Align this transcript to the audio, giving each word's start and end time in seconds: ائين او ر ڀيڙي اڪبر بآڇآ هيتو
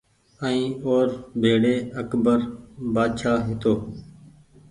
ائين 0.45 0.71
او 0.85 0.93
ر 1.07 1.09
ڀيڙي 1.41 1.75
اڪبر 2.01 2.39
بآڇآ 2.93 3.33
هيتو 3.45 3.73